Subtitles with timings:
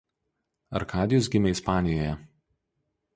[0.79, 2.17] Arkadijus gimė Ispanijoje.